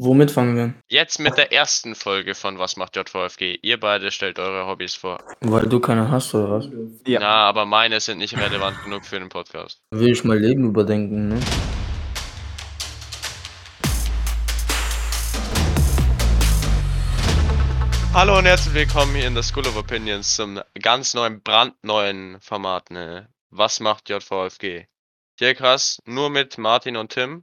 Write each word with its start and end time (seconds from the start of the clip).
Womit 0.00 0.30
fangen 0.30 0.54
wir? 0.54 0.74
Jetzt 0.88 1.18
mit 1.18 1.36
der 1.36 1.52
ersten 1.52 1.96
Folge 1.96 2.36
von 2.36 2.56
Was 2.60 2.76
macht 2.76 2.94
JVFG? 2.94 3.58
Ihr 3.62 3.80
beide 3.80 4.12
stellt 4.12 4.38
eure 4.38 4.64
Hobbys 4.68 4.94
vor. 4.94 5.18
Weil 5.40 5.66
du 5.66 5.80
keine 5.80 6.08
hast, 6.08 6.32
oder 6.36 6.52
was? 6.52 6.68
Ja. 7.04 7.18
Na, 7.18 7.34
aber 7.48 7.66
meine 7.66 7.98
sind 7.98 8.18
nicht 8.18 8.38
relevant 8.38 8.80
genug 8.84 9.04
für 9.04 9.18
den 9.18 9.28
Podcast. 9.28 9.80
Will 9.90 10.12
ich 10.12 10.22
mein 10.22 10.38
Leben 10.38 10.66
überdenken, 10.66 11.26
ne? 11.26 11.40
Hallo 18.14 18.38
und 18.38 18.44
herzlich 18.44 18.74
willkommen 18.74 19.16
hier 19.16 19.26
in 19.26 19.34
der 19.34 19.42
School 19.42 19.66
of 19.66 19.76
Opinions 19.76 20.36
zum 20.36 20.60
ganz 20.80 21.14
neuen, 21.14 21.42
brandneuen 21.42 22.38
Format, 22.40 22.92
ne? 22.92 23.30
Was 23.50 23.80
macht 23.80 24.08
JVFG? 24.08 24.86
Hier 25.40 25.54
krass, 25.56 25.98
nur 26.04 26.30
mit 26.30 26.56
Martin 26.56 26.96
und 26.96 27.10
Tim. 27.10 27.42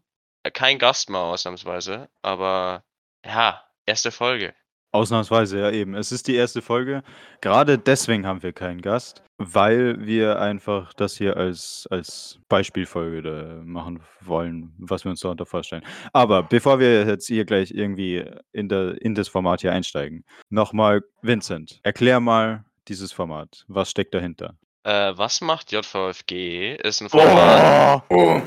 Kein 0.56 0.80
Gast 0.80 1.10
mal 1.10 1.22
ausnahmsweise, 1.22 2.08
aber 2.22 2.86
ja, 3.26 3.62
erste 3.86 4.10
Folge. 4.10 4.54
Ausnahmsweise, 4.94 5.60
ja 5.60 5.70
eben. 5.70 5.96
Es 5.96 6.14
ist 6.14 6.30
die 6.30 6.36
erste 6.36 6.62
Folge. 6.62 7.04
Gerade 7.42 7.78
deswegen 7.78 8.26
haben 8.26 8.42
wir 8.42 8.54
keinen 8.54 8.82
Gast, 8.82 9.22
weil 9.38 10.06
wir 10.06 10.40
einfach 10.40 10.94
das 10.94 11.18
hier 11.18 11.36
als, 11.36 11.86
als 11.92 12.40
Beispielfolge 12.48 13.22
da 13.22 13.62
machen 13.66 14.00
wollen, 14.22 14.74
was 14.78 15.04
wir 15.04 15.10
uns 15.10 15.20
darunter 15.20 15.46
vorstellen. 15.46 15.84
Aber 16.14 16.42
bevor 16.44 16.80
wir 16.80 17.06
jetzt 17.06 17.28
hier 17.28 17.44
gleich 17.44 17.72
irgendwie 17.72 18.24
in, 18.54 18.70
der, 18.70 19.02
in 19.02 19.14
das 19.14 19.28
Format 19.28 19.60
hier 19.60 19.74
einsteigen, 19.74 20.24
nochmal, 20.50 21.02
Vincent, 21.22 21.82
erklär 21.84 22.22
mal 22.22 22.64
dieses 22.88 23.12
Format. 23.12 23.66
Was 23.68 23.92
steckt 23.92 24.14
dahinter? 24.14 24.56
Äh, 24.84 25.12
was 25.18 25.42
macht 25.42 25.74
JVFG? 25.74 26.78
Ist 26.82 27.02
ein 27.02 27.10
Format. 27.10 28.04
Oh. 28.10 28.42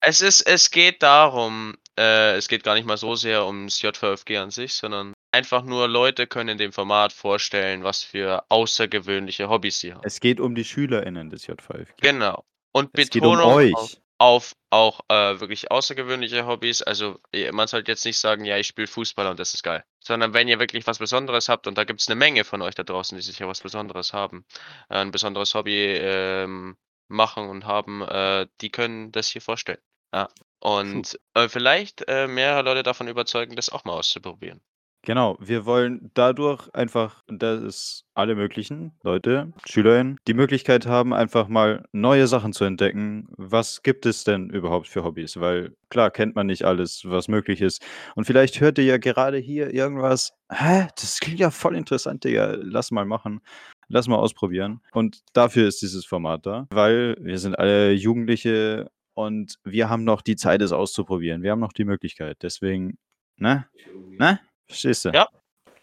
Es 0.00 0.20
ist, 0.20 0.42
es 0.42 0.70
geht 0.70 1.02
darum, 1.02 1.76
äh, 1.98 2.36
es 2.36 2.48
geht 2.48 2.62
gar 2.62 2.74
nicht 2.74 2.86
mal 2.86 2.96
so 2.96 3.14
sehr 3.16 3.46
ums 3.46 3.82
JVFG 3.82 4.36
an 4.36 4.50
sich, 4.50 4.74
sondern 4.74 5.12
einfach 5.32 5.62
nur 5.64 5.88
Leute 5.88 6.26
können 6.26 6.50
in 6.50 6.58
dem 6.58 6.72
Format 6.72 7.12
vorstellen, 7.12 7.84
was 7.84 8.02
für 8.02 8.44
außergewöhnliche 8.48 9.48
Hobbys 9.48 9.80
sie 9.80 9.92
haben. 9.92 10.02
Es 10.04 10.20
geht 10.20 10.40
um 10.40 10.54
die 10.54 10.64
SchülerInnen 10.64 11.30
des 11.30 11.46
JVFG. 11.46 12.00
Genau. 12.00 12.44
Und 12.72 12.90
Es 12.92 13.06
um 13.06 13.20
Betonung 13.20 13.52
euch. 13.52 13.74
auf, 13.74 13.96
auf 14.18 14.52
auch 14.70 15.00
äh, 15.08 15.40
wirklich 15.40 15.70
außergewöhnliche 15.70 16.46
Hobbys. 16.46 16.82
Also 16.82 17.18
man 17.52 17.66
sollte 17.68 17.90
jetzt 17.90 18.04
nicht 18.04 18.18
sagen, 18.18 18.44
ja, 18.44 18.58
ich 18.58 18.66
spiele 18.66 18.86
Fußball 18.86 19.26
und 19.26 19.38
das 19.38 19.54
ist 19.54 19.62
geil. 19.62 19.84
Sondern 20.00 20.34
wenn 20.34 20.48
ihr 20.48 20.58
wirklich 20.58 20.86
was 20.86 20.98
Besonderes 20.98 21.48
habt, 21.48 21.66
und 21.66 21.78
da 21.78 21.84
gibt 21.84 22.00
es 22.00 22.08
eine 22.08 22.16
Menge 22.16 22.44
von 22.44 22.62
euch 22.62 22.74
da 22.74 22.82
draußen, 22.82 23.16
die 23.16 23.22
sicher 23.22 23.48
was 23.48 23.62
Besonderes 23.62 24.12
haben, 24.12 24.44
äh, 24.90 24.96
ein 24.96 25.10
besonderes 25.10 25.54
Hobby 25.54 25.96
ähm, 26.00 26.76
machen 27.08 27.48
und 27.48 27.64
haben, 27.64 28.02
äh, 28.02 28.46
die 28.60 28.70
können 28.70 29.10
das 29.12 29.28
hier 29.28 29.40
vorstellen. 29.40 29.80
Ja. 30.14 30.28
Und 30.60 31.18
äh, 31.34 31.48
vielleicht 31.48 32.08
äh, 32.08 32.26
mehrere 32.26 32.62
Leute 32.62 32.82
davon 32.82 33.08
überzeugen, 33.08 33.54
das 33.54 33.70
auch 33.70 33.84
mal 33.84 33.92
auszuprobieren. 33.92 34.60
Genau, 35.02 35.38
wir 35.40 35.64
wollen 35.64 36.10
dadurch 36.14 36.68
einfach, 36.74 37.22
dass 37.28 38.04
alle 38.14 38.34
möglichen 38.34 38.92
Leute, 39.02 39.52
SchülerInnen, 39.64 40.18
die 40.26 40.34
Möglichkeit 40.34 40.86
haben, 40.86 41.14
einfach 41.14 41.48
mal 41.48 41.84
neue 41.92 42.26
Sachen 42.26 42.52
zu 42.52 42.64
entdecken. 42.64 43.28
Was 43.36 43.82
gibt 43.82 44.06
es 44.06 44.24
denn 44.24 44.50
überhaupt 44.50 44.88
für 44.88 45.04
Hobbys? 45.04 45.38
Weil 45.40 45.74
klar 45.88 46.10
kennt 46.10 46.34
man 46.34 46.48
nicht 46.48 46.64
alles, 46.64 47.02
was 47.04 47.28
möglich 47.28 47.62
ist. 47.62 47.80
Und 48.16 48.24
vielleicht 48.24 48.60
hört 48.60 48.76
ihr 48.78 48.84
ja 48.84 48.98
gerade 48.98 49.38
hier 49.38 49.72
irgendwas, 49.72 50.32
hä, 50.52 50.88
das 50.96 51.20
klingt 51.20 51.38
ja 51.38 51.50
voll 51.52 51.76
interessant, 51.76 52.24
Digga, 52.24 52.56
lass 52.60 52.90
mal 52.90 53.06
machen. 53.06 53.40
Lass 53.90 54.08
mal 54.08 54.16
ausprobieren. 54.16 54.82
Und 54.92 55.20
dafür 55.32 55.66
ist 55.66 55.80
dieses 55.80 56.04
Format 56.04 56.44
da, 56.44 56.66
weil 56.70 57.16
wir 57.20 57.38
sind 57.38 57.58
alle 57.58 57.92
Jugendliche 57.92 58.90
und 59.18 59.56
wir 59.64 59.90
haben 59.90 60.04
noch 60.04 60.22
die 60.22 60.36
Zeit, 60.36 60.62
es 60.62 60.70
auszuprobieren. 60.70 61.42
Wir 61.42 61.50
haben 61.50 61.58
noch 61.58 61.72
die 61.72 61.84
Möglichkeit. 61.84 62.38
Deswegen, 62.42 62.98
ne? 63.36 63.66
Ne? 64.16 64.38
Verstehst 64.68 65.04
du? 65.06 65.08
Ja. 65.10 65.26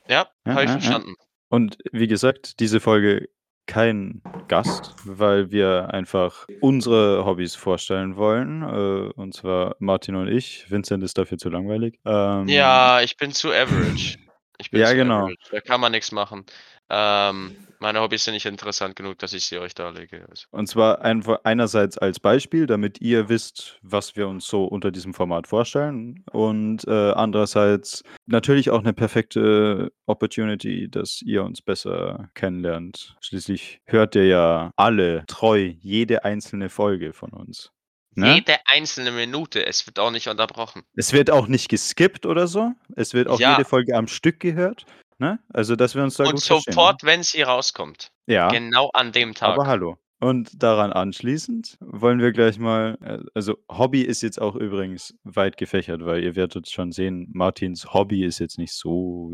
Ja, 0.08 0.28
Ja, 0.45 0.53
habe 0.53 0.64
ich 0.64 0.69
ja, 0.69 0.75
ja. 0.75 0.80
verstanden. 0.80 1.16
Und 1.50 1.78
wie 1.91 2.08
gesagt, 2.08 2.61
diese 2.61 2.80
Folge 2.80 3.28
kein 3.67 4.22
Gast, 4.47 4.95
weil 5.03 5.51
wir 5.51 5.94
einfach 5.94 6.45
unsere 6.62 7.25
Hobbys 7.25 7.56
vorstellen 7.56 8.16
wollen. 8.16 8.62
Äh, 8.62 9.12
und 9.19 9.34
zwar 9.34 9.75
Martin 9.79 10.16
und 10.16 10.29
ich. 10.29 10.72
Vincent 10.72 11.03
ist 11.03 11.18
dafür 11.18 11.38
zu 11.38 11.50
langweilig. 11.50 12.00
Ähm, 12.06 12.47
Ja, 12.47 13.01
ich 13.01 13.18
bin 13.18 13.31
zu 13.31 13.50
average. 13.51 14.18
Ich 14.59 14.72
bin 14.72 14.79
Ja, 14.79 14.88
zu 14.88 14.95
genau. 14.95 15.24
average. 15.24 15.50
Da 15.51 15.59
kann 15.59 15.81
man 15.81 15.91
nichts 15.91 16.13
machen. 16.13 16.45
Ähm, 16.90 17.57
meine 17.85 18.01
Hobbys 18.01 18.23
sind 18.23 18.34
nicht 18.34 18.47
interessant 18.47 18.96
genug, 18.96 19.19
dass 19.19 19.31
ich 19.34 19.46
sie 19.46 19.59
euch 19.59 19.75
darlege. 19.75 20.25
Also. 20.28 20.47
Und 20.50 20.68
zwar 20.68 21.03
einfach 21.03 21.41
einerseits 21.44 22.00
als 22.00 22.19
Beispiel, 22.19 22.66
damit 22.66 23.00
ihr 23.00 23.29
wisst, 23.29 23.78
was 23.84 24.16
wir 24.16 24.28
uns 24.28 24.47
so 24.47 24.66
unter 24.66 24.90
diesem 24.90 25.13
Format 25.13 25.46
vorstellen. 25.46 26.24
Und 26.31 26.88
äh, 26.88 27.12
andererseits 27.12 28.01
natürlich 28.25 28.72
auch 28.72 28.79
eine 28.79 28.94
perfekte 28.94 29.91
Opportunity, 30.07 30.90
dass 30.90 31.22
ihr 31.22 31.44
uns 31.44 31.62
besser 31.62 32.31
kennenlernt. 32.34 33.16
Schließlich 33.22 33.81
hört 33.85 34.16
ihr 34.16 34.25
ja 34.25 34.72
alle 34.75 35.24
treu 35.28 35.72
jede 35.79 36.25
einzelne 36.25 36.69
Folge 36.69 37.13
von 37.13 37.34
uns. 37.34 37.72
Ne? 38.16 38.35
Jede 38.35 38.56
einzelne 38.66 39.12
Minute, 39.12 39.63
es 39.66 39.85
wird 39.85 40.00
auch 40.00 40.09
nicht 40.09 40.28
unterbrochen. 40.28 40.84
Es 40.95 41.13
wird 41.13 41.29
auch 41.29 41.47
nicht 41.47 41.69
geskippt 41.69 42.25
oder 42.25 42.47
so. 42.47 42.72
Es 42.95 43.13
wird 43.13 43.28
auch 43.28 43.40
Ja. 43.40 43.51
jede 43.51 43.66
Folge 43.66 43.95
am 43.95 44.07
Stück 44.07 44.40
gehört. 44.40 44.85
Ne? 45.17 45.39
Also, 45.53 45.75
dass 45.75 45.95
wir 45.95 46.03
uns 46.03 46.15
da 46.15 46.25
Und 46.25 46.31
gut 46.33 46.43
verstehen. 46.43 46.73
sofort, 46.73 47.03
wenn 47.03 47.23
sie 47.23 47.41
rauskommt. 47.41 48.11
Ne? 48.27 48.35
Ja, 48.35 48.47
Genau 48.49 48.89
an 48.93 49.11
dem 49.11 49.33
Tag. 49.33 49.49
aber 49.53 49.67
hallo. 49.67 49.97
Und 50.19 50.63
daran 50.63 50.91
anschließend 50.93 51.77
wollen 51.81 52.19
wir 52.19 52.31
gleich 52.31 52.57
mal, 52.57 52.97
äh, 53.01 53.19
also 53.33 53.57
Hobby 53.69 54.01
ist 54.01 54.21
jetzt 54.23 54.41
auch 54.41 54.55
übrigens 54.55 55.13
weit 55.23 55.57
gefächert, 55.57 56.05
weil 56.05 56.23
ihr 56.23 56.35
werdet 56.35 56.69
schon 56.69 56.91
sehen, 56.91 57.29
Martins 57.33 57.93
Hobby 57.93 58.23
ist 58.23 58.39
jetzt 58.39 58.57
nicht 58.57 58.73
so 58.73 59.33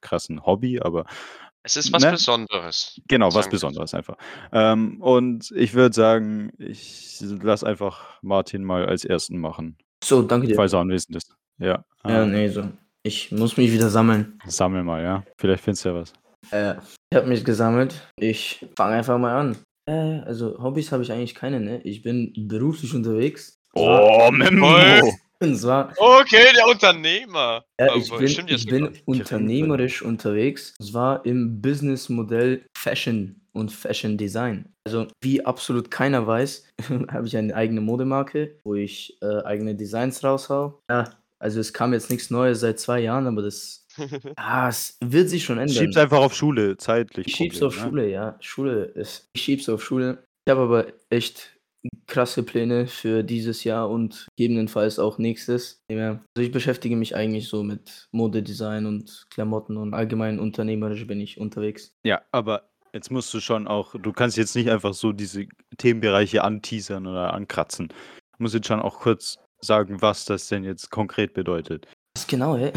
krass 0.00 0.28
ein 0.30 0.44
Hobby, 0.44 0.80
aber 0.80 1.04
es 1.62 1.76
ist 1.76 1.92
was 1.92 2.02
ne? 2.02 2.10
Besonderes. 2.12 3.00
genau, 3.06 3.32
was. 3.34 3.48
Besonderes 3.48 3.94
einfach. 3.94 4.16
Ähm, 4.52 5.00
und 5.00 5.52
ich 5.54 5.74
würde 5.74 5.94
sagen, 5.94 6.50
ich 6.58 7.20
lasse 7.20 7.66
einfach 7.66 8.18
Martin 8.22 8.64
mal 8.64 8.86
als 8.86 9.04
Ersten 9.04 9.38
machen, 9.38 9.76
So, 10.02 10.22
danke 10.22 10.48
dir. 10.48 10.56
falls 10.56 10.72
er 10.72 10.80
anwesend 10.80 11.14
ist. 11.16 11.34
Ja, 11.58 11.84
Ja, 12.04 12.22
ähm, 12.24 12.32
nee, 12.32 12.48
so. 12.48 12.68
Ich 13.04 13.32
muss 13.32 13.56
mich 13.56 13.72
wieder 13.72 13.88
sammeln. 13.88 14.38
sammel 14.46 14.84
mal, 14.84 15.02
ja. 15.02 15.24
Vielleicht 15.38 15.64
findest 15.64 15.84
du 15.84 15.88
ja 15.90 15.94
was. 15.96 16.12
Äh, 16.50 16.74
ich 17.10 17.16
habe 17.16 17.26
mich 17.28 17.44
gesammelt. 17.44 17.94
Ich 18.16 18.66
fange 18.76 18.96
einfach 18.96 19.18
mal 19.18 19.36
an. 19.36 19.56
Äh, 19.88 20.20
also 20.20 20.62
Hobbys 20.62 20.92
habe 20.92 21.02
ich 21.02 21.10
eigentlich 21.12 21.34
keine, 21.34 21.60
ne? 21.60 21.80
Ich 21.82 22.02
bin 22.02 22.32
beruflich 22.48 22.94
unterwegs. 22.94 23.56
Oh, 23.74 24.30
Memo. 24.32 24.76
Und 25.40 25.56
zwar, 25.56 25.92
Okay, 25.96 26.44
der 26.56 26.68
Unternehmer. 26.68 27.64
ja, 27.80 27.88
Aber 27.88 27.96
ich 27.96 28.08
bin, 28.36 28.46
ich 28.48 28.66
bin 28.66 28.90
unternehmerisch 29.06 30.02
unterwegs. 30.02 30.74
Und 30.78 30.86
zwar 30.86 31.26
im 31.26 31.60
Businessmodell 31.60 32.64
Fashion 32.78 33.40
und 33.52 33.72
Fashion 33.72 34.16
Design. 34.16 34.66
Also, 34.86 35.08
wie 35.22 35.44
absolut 35.44 35.90
keiner 35.90 36.26
weiß, 36.26 36.68
habe 37.10 37.26
ich 37.26 37.36
eine 37.36 37.54
eigene 37.56 37.80
Modemarke, 37.80 38.56
wo 38.64 38.74
ich 38.76 39.18
äh, 39.20 39.42
eigene 39.44 39.74
Designs 39.74 40.22
raushau. 40.22 40.80
Ja, 40.88 41.10
also 41.42 41.58
es 41.58 41.72
kam 41.72 41.92
jetzt 41.92 42.08
nichts 42.08 42.30
Neues 42.30 42.60
seit 42.60 42.78
zwei 42.78 43.00
Jahren, 43.00 43.26
aber 43.26 43.42
das, 43.42 43.84
ah, 44.36 44.68
es 44.68 44.96
wird 45.04 45.28
sich 45.28 45.44
schon 45.44 45.58
ändern. 45.58 45.76
Schieb's 45.76 45.96
einfach 45.96 46.20
auf 46.20 46.34
Schule, 46.34 46.76
zeitlich. 46.76 47.26
Ich 47.26 47.34
schieb's 47.34 47.58
Problem, 47.58 47.68
auf 47.68 47.76
ne? 47.76 47.82
Schule, 47.90 48.10
ja. 48.10 48.36
Schule 48.40 48.84
ist. 48.84 49.28
Ich 49.34 49.42
schieb's 49.42 49.68
auf 49.68 49.82
Schule. 49.82 50.24
Ich 50.46 50.50
habe 50.50 50.62
aber 50.62 50.86
echt 51.10 51.58
krasse 52.06 52.44
Pläne 52.44 52.86
für 52.86 53.24
dieses 53.24 53.64
Jahr 53.64 53.90
und 53.90 54.28
gegebenenfalls 54.36 55.00
auch 55.00 55.18
nächstes. 55.18 55.82
Also 55.90 56.20
ich 56.38 56.52
beschäftige 56.52 56.94
mich 56.94 57.16
eigentlich 57.16 57.48
so 57.48 57.64
mit 57.64 58.08
Modedesign 58.12 58.86
und 58.86 59.24
Klamotten 59.30 59.76
und 59.76 59.94
allgemein 59.94 60.38
unternehmerisch 60.38 61.08
bin 61.08 61.20
ich 61.20 61.40
unterwegs. 61.40 61.92
Ja, 62.04 62.22
aber 62.30 62.70
jetzt 62.92 63.10
musst 63.10 63.34
du 63.34 63.40
schon 63.40 63.66
auch, 63.66 63.96
du 64.00 64.12
kannst 64.12 64.36
jetzt 64.36 64.54
nicht 64.54 64.70
einfach 64.70 64.94
so 64.94 65.12
diese 65.12 65.46
Themenbereiche 65.76 66.44
anteasern 66.44 67.08
oder 67.08 67.34
ankratzen. 67.34 67.88
Du 67.88 68.44
musst 68.44 68.54
jetzt 68.54 68.68
schon 68.68 68.80
auch 68.80 69.00
kurz 69.00 69.38
sagen, 69.64 70.00
was 70.02 70.24
das 70.24 70.48
denn 70.48 70.64
jetzt 70.64 70.90
konkret 70.90 71.34
bedeutet. 71.34 71.86
Was 72.14 72.26
genau, 72.26 72.56
hä? 72.56 72.72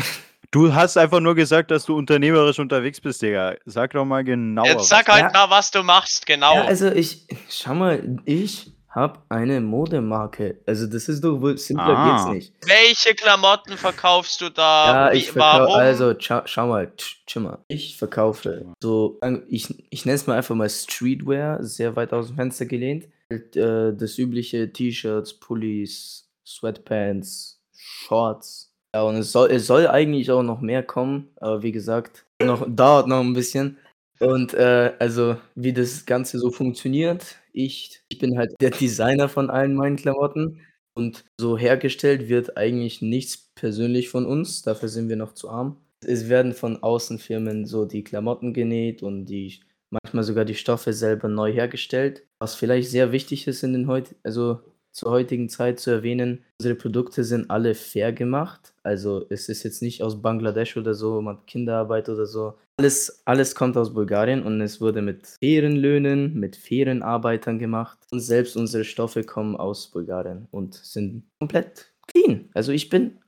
Du 0.51 0.73
hast 0.73 0.95
einfach 0.97 1.19
nur 1.19 1.35
gesagt, 1.35 1.71
dass 1.71 1.85
du 1.85 1.97
unternehmerisch 1.97 2.59
unterwegs 2.59 3.01
bist, 3.01 3.21
Digga. 3.21 3.55
Sag 3.65 3.91
doch 3.91 4.05
mal 4.05 4.23
genauer. 4.23 4.67
Jetzt 4.67 4.87
sag 4.87 5.07
was. 5.07 5.21
halt 5.21 5.33
mal, 5.33 5.49
was 5.49 5.71
du 5.71 5.83
machst, 5.83 6.25
genau. 6.25 6.53
Ja, 6.55 6.63
also 6.63 6.89
ich, 6.91 7.27
schau 7.49 7.75
mal, 7.75 8.17
ich 8.23 8.71
habe 8.87 9.19
eine 9.27 9.59
Modemarke. 9.59 10.61
Also 10.65 10.87
das 10.87 11.09
ist 11.09 11.21
doch 11.21 11.41
wohl 11.41 11.57
simpler 11.57 11.97
Ah. 11.97 12.31
geht's 12.31 12.33
nicht. 12.33 12.53
Welche 12.65 13.13
Klamotten 13.15 13.75
verkaufst 13.75 14.39
du 14.39 14.49
da? 14.49 15.07
Ja, 15.09 15.13
Wie, 15.13 15.17
ich 15.17 15.31
verkaufe, 15.31 15.59
warum? 15.63 15.75
also 15.75 16.13
schau, 16.17 16.41
schau 16.45 16.67
mal, 16.67 16.91
schau 17.27 17.39
mal, 17.41 17.57
ich 17.67 17.97
verkaufe 17.97 18.65
so, 18.81 19.19
ich, 19.49 19.67
ich 19.89 20.05
nenne 20.05 20.15
es 20.15 20.25
mal 20.27 20.37
einfach 20.37 20.55
mal 20.55 20.69
Streetwear, 20.69 21.61
sehr 21.63 21.97
weit 21.97 22.13
aus 22.13 22.27
dem 22.27 22.37
Fenster 22.37 22.65
gelehnt. 22.65 23.07
Halt, 23.29 23.57
äh, 23.57 23.93
das 23.93 24.17
übliche 24.17 24.71
T-Shirts, 24.71 25.33
Pullis, 25.33 26.24
Sweatpants, 26.45 27.59
Shorts. 27.75 28.71
Ja, 28.93 29.03
und 29.03 29.15
es 29.15 29.31
soll, 29.31 29.51
es 29.51 29.67
soll 29.67 29.87
eigentlich 29.87 30.31
auch 30.31 30.43
noch 30.43 30.61
mehr 30.61 30.83
kommen, 30.83 31.29
aber 31.37 31.63
wie 31.63 31.71
gesagt, 31.71 32.25
noch, 32.41 32.65
dauert 32.69 33.07
noch 33.07 33.21
ein 33.21 33.33
bisschen. 33.33 33.77
Und 34.19 34.53
äh, 34.53 34.93
also, 34.99 35.37
wie 35.55 35.73
das 35.73 36.05
Ganze 36.05 36.39
so 36.39 36.51
funktioniert, 36.51 37.37
ich, 37.51 38.01
ich 38.09 38.19
bin 38.19 38.37
halt 38.37 38.53
der 38.61 38.71
Designer 38.71 39.27
von 39.27 39.49
allen 39.49 39.75
meinen 39.75 39.97
Klamotten 39.97 40.61
und 40.93 41.25
so 41.39 41.57
hergestellt 41.57 42.29
wird 42.29 42.57
eigentlich 42.57 43.01
nichts 43.01 43.49
persönlich 43.55 44.09
von 44.09 44.25
uns, 44.25 44.61
dafür 44.61 44.89
sind 44.89 45.09
wir 45.09 45.17
noch 45.17 45.33
zu 45.33 45.49
arm. 45.49 45.77
Es 46.05 46.29
werden 46.29 46.53
von 46.53 46.81
Außenfirmen 46.81 47.65
so 47.65 47.85
die 47.85 48.03
Klamotten 48.03 48.53
genäht 48.53 49.03
und 49.03 49.25
die 49.25 49.59
manchmal 49.89 50.23
sogar 50.23 50.45
die 50.45 50.55
Stoffe 50.55 50.93
selber 50.93 51.27
neu 51.27 51.51
hergestellt. 51.51 52.23
Was 52.39 52.55
vielleicht 52.55 52.89
sehr 52.89 53.11
wichtig 53.11 53.47
ist 53.47 53.63
in 53.63 53.73
den 53.73 53.87
heut 53.87 54.15
also 54.23 54.61
zur 54.95 55.11
heutigen 55.11 55.49
Zeit 55.49 55.81
zu 55.81 55.91
erwähnen, 55.91 56.45
unsere 56.57 56.75
Produkte 56.75 57.25
sind 57.25 57.51
alle 57.51 57.75
fair 57.75 58.13
gemacht. 58.13 58.73
Also 58.81 59.25
es 59.29 59.49
ist 59.49 59.63
jetzt 59.63 59.81
nicht 59.81 60.01
aus 60.01 60.21
Bangladesch 60.21 60.77
oder 60.77 60.93
so, 60.93 61.21
man 61.21 61.35
hat 61.35 61.47
Kinderarbeit 61.47 62.07
oder 62.07 62.25
so. 62.25 62.53
Alles, 62.77 63.21
alles 63.25 63.55
kommt 63.55 63.75
aus 63.75 63.93
Bulgarien 63.93 64.41
und 64.43 64.61
es 64.61 64.79
wurde 64.79 65.01
mit 65.01 65.27
fairen 65.27 65.75
Löhnen, 65.75 66.39
mit 66.39 66.55
fairen 66.55 67.03
Arbeitern 67.03 67.59
gemacht. 67.59 67.99
Und 68.11 68.21
selbst 68.21 68.55
unsere 68.55 68.85
Stoffe 68.85 69.25
kommen 69.25 69.57
aus 69.57 69.87
Bulgarien 69.91 70.47
und 70.51 70.75
sind 70.75 71.23
komplett 71.39 71.91
clean. 72.07 72.49
Also 72.53 72.71
ich 72.71 72.87
bin. 72.87 73.19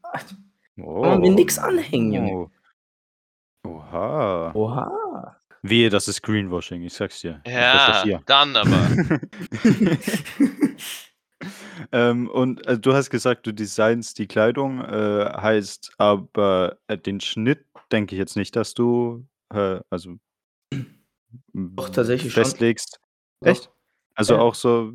Oh. 0.80 1.02
Kann 1.02 1.12
man 1.12 1.22
mir 1.22 1.31
nichts 1.31 1.60
anhängen, 1.60 2.14
Junge. 2.14 2.50
Oh. 3.66 3.69
Oha. 3.69 4.52
Oha. 4.54 5.36
Wehe, 5.64 5.90
das 5.90 6.08
ist 6.08 6.22
Greenwashing, 6.22 6.84
ich 6.84 6.94
sag's 6.94 7.19
dir. 7.19 7.42
Ja, 7.46 8.22
dann 8.25 8.56
aber. 8.56 8.88
ähm, 11.91 12.29
und 12.29 12.65
äh, 12.68 12.77
du 12.79 12.94
hast 12.94 13.09
gesagt, 13.09 13.47
du 13.47 13.53
designst 13.53 14.19
die 14.19 14.27
Kleidung, 14.27 14.81
äh, 14.81 15.31
heißt 15.35 15.94
aber 15.97 16.77
äh, 16.88 16.97
den 16.97 17.19
Schnitt 17.19 17.65
denke 17.91 18.15
ich 18.15 18.19
jetzt 18.19 18.35
nicht, 18.35 18.56
dass 18.56 18.74
du 18.74 19.25
äh, 19.53 19.79
also 19.89 20.15
Doch, 21.53 21.89
tatsächlich 21.89 22.33
schon. 22.33 22.44
festlegst. 22.44 23.00
Doch. 23.41 23.51
Echt? 23.51 23.71
Also 24.15 24.35
Ja. 24.35 24.39
auch 24.41 24.56
so. 24.56 24.94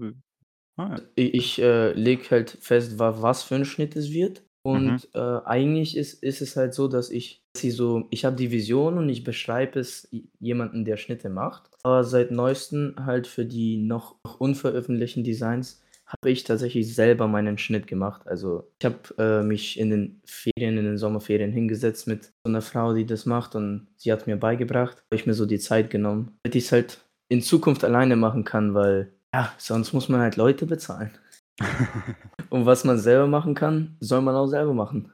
Ah, 0.76 0.96
ja. 0.96 1.02
Ich, 1.16 1.60
äh, 1.60 1.92
lege 1.92 2.30
halt 2.30 2.50
fest, 2.60 2.98
wa 2.98 3.20
was 3.20 3.42
für 3.42 3.56
ein 3.56 3.64
Schnitt 3.64 3.94
es 3.96 4.10
wird. 4.12 4.42
Und 4.64 5.08
äh, 5.14 5.18
eigentlich 5.44 5.96
ist, 5.96 6.22
ist 6.22 6.40
es 6.40 6.56
halt 6.56 6.72
so, 6.72 6.86
dass 6.86 7.10
ich 7.10 7.42
sie 7.56 7.72
so, 7.72 8.06
ich 8.10 8.24
habe 8.24 8.36
die 8.36 8.52
Vision 8.52 8.96
und 8.96 9.08
ich 9.08 9.24
beschreibe 9.24 9.80
es 9.80 10.08
jemanden, 10.38 10.84
der 10.84 10.96
Schnitte 10.96 11.30
macht. 11.30 11.68
Aber 11.82 12.04
seit 12.04 12.30
neuestem 12.30 12.94
halt 13.04 13.26
für 13.26 13.44
die 13.44 13.76
noch 13.76 14.16
unveröffentlichten 14.38 15.24
Designs 15.24 15.81
habe 16.12 16.30
ich 16.30 16.44
tatsächlich 16.44 16.94
selber 16.94 17.26
meinen 17.26 17.58
Schnitt 17.58 17.86
gemacht. 17.86 18.26
Also 18.26 18.70
ich 18.78 18.84
habe 18.84 18.98
äh, 19.18 19.42
mich 19.42 19.78
in 19.78 19.90
den 19.90 20.20
Ferien, 20.26 20.76
in 20.76 20.84
den 20.84 20.98
Sommerferien 20.98 21.52
hingesetzt 21.52 22.06
mit 22.06 22.24
so 22.24 22.32
einer 22.44 22.60
Frau, 22.60 22.92
die 22.94 23.06
das 23.06 23.26
macht 23.26 23.54
und 23.54 23.88
sie 23.96 24.12
hat 24.12 24.26
mir 24.26 24.36
beigebracht, 24.36 24.98
habe 24.98 25.16
ich 25.16 25.26
mir 25.26 25.34
so 25.34 25.46
die 25.46 25.58
Zeit 25.58 25.90
genommen, 25.90 26.36
damit 26.42 26.56
ich 26.56 26.64
es 26.64 26.72
halt 26.72 27.00
in 27.30 27.40
Zukunft 27.40 27.82
alleine 27.82 28.16
machen 28.16 28.44
kann, 28.44 28.74
weil 28.74 29.12
ja, 29.34 29.52
sonst 29.56 29.94
muss 29.94 30.10
man 30.10 30.20
halt 30.20 30.36
Leute 30.36 30.66
bezahlen. 30.66 31.10
Und 32.50 32.66
was 32.66 32.84
man 32.84 32.98
selber 32.98 33.26
machen 33.26 33.54
kann, 33.54 33.96
soll 34.00 34.20
man 34.20 34.34
auch 34.34 34.46
selber 34.46 34.74
machen. 34.74 35.10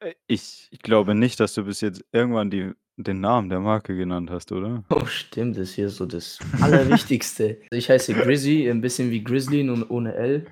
Äh, 0.00 0.14
Ich, 0.26 0.68
ich 0.70 0.80
glaube 0.80 1.14
nicht, 1.14 1.40
dass 1.40 1.54
du 1.54 1.64
bis 1.64 1.80
jetzt 1.80 2.04
irgendwann 2.12 2.50
die, 2.50 2.72
den 2.96 3.20
Namen 3.20 3.48
der 3.48 3.60
Marke 3.60 3.96
genannt 3.96 4.30
hast, 4.30 4.50
oder? 4.52 4.84
Oh, 4.90 5.06
stimmt, 5.06 5.56
das 5.56 5.70
ist 5.70 5.74
hier 5.74 5.88
so 5.88 6.06
das 6.06 6.38
Allerwichtigste. 6.60 7.58
Ich 7.70 7.88
heiße 7.90 8.14
Grizzy, 8.14 8.68
ein 8.70 8.80
bisschen 8.80 9.10
wie 9.10 9.22
Grizzly, 9.22 9.62
nur 9.62 9.90
ohne 9.90 10.14
L. 10.14 10.46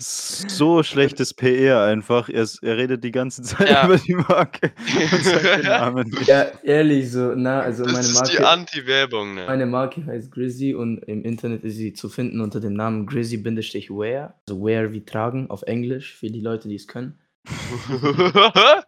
So 0.00 0.84
schlechtes 0.84 1.34
PR 1.34 1.82
einfach. 1.82 2.28
Er, 2.28 2.46
er 2.62 2.76
redet 2.76 3.02
die 3.02 3.10
ganze 3.10 3.42
Zeit 3.42 3.68
Ja. 3.68 3.84
über 3.84 3.96
die 3.96 4.14
Marke 4.14 4.70
und 5.12 5.24
sagt 5.24 5.44
den 5.44 5.62
Namen 5.64 6.08
nicht. 6.08 6.28
Ja, 6.28 6.46
ehrlich, 6.62 7.10
so, 7.10 7.34
na, 7.34 7.62
also 7.62 7.82
Das 7.82 7.92
meine 7.94 8.06
ist 8.06 8.28
die 8.30 8.34
Marke, 8.40 8.48
Anti-Werbung, 8.48 9.34
ne? 9.34 9.44
meine 9.48 9.66
Marke 9.66 10.06
heißt 10.06 10.30
Grizzy 10.30 10.72
und 10.72 10.98
im 11.08 11.24
Internet 11.24 11.64
ist 11.64 11.74
sie 11.78 11.94
zu 11.94 12.08
finden 12.08 12.40
unter 12.40 12.60
dem 12.60 12.74
Namen 12.74 13.06
Grizzy-Wear. 13.06 14.34
Also 14.48 14.64
Wear 14.64 14.92
wie 14.92 15.04
tragen 15.04 15.50
auf 15.50 15.62
Englisch, 15.62 16.14
für 16.14 16.30
die 16.30 16.40
Leute, 16.42 16.68
die 16.68 16.76
es 16.76 16.86
können. 16.86 17.18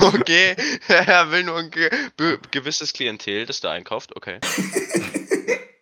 okay, 0.00 0.56
er 0.88 1.30
will 1.30 1.44
nur 1.44 1.58
ein 1.58 1.70
ge 1.70 1.90
gewisses 2.50 2.92
Klientel, 2.92 3.46
das 3.46 3.60
da 3.60 3.72
einkauft, 3.72 4.14
okay. 4.16 4.38